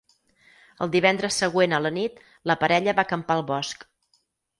El 0.85 0.91
divendres 0.95 1.35
següent 1.43 1.75
a 1.77 1.79
la 1.87 1.91
nit, 1.97 2.17
la 2.53 2.55
parella 2.65 2.95
va 3.01 3.05
acampar 3.05 3.37
al 3.37 3.45
bosc. 3.53 3.87